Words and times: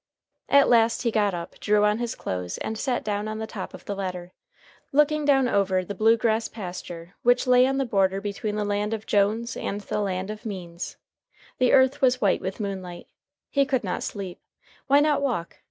At 0.49 0.67
last 0.67 1.03
he 1.03 1.11
got 1.11 1.35
up, 1.35 1.59
drew 1.59 1.85
on 1.85 1.99
his 1.99 2.15
clothes, 2.15 2.57
and 2.57 2.75
sat 2.75 3.03
down 3.03 3.27
on 3.27 3.37
the 3.37 3.45
top 3.45 3.71
of 3.75 3.85
the 3.85 3.93
ladder, 3.93 4.31
looking 4.91 5.25
down 5.25 5.47
over 5.47 5.85
the 5.85 5.93
blue 5.93 6.17
grass 6.17 6.47
pasture 6.47 7.13
which 7.21 7.45
lay 7.45 7.67
on 7.67 7.77
the 7.77 7.85
border 7.85 8.19
between 8.19 8.55
the 8.55 8.65
land 8.65 8.95
of 8.95 9.05
Jones 9.05 9.55
and 9.55 9.79
the 9.81 9.99
land 9.99 10.31
of 10.31 10.43
Means. 10.43 10.97
The 11.59 11.71
earth 11.71 12.01
was 12.01 12.19
white 12.19 12.41
with 12.41 12.59
moonlight. 12.59 13.09
He 13.51 13.63
could 13.63 13.83
not 13.83 14.01
sleep. 14.01 14.39
Why 14.87 15.01
not 15.01 15.21
walk? 15.21 15.57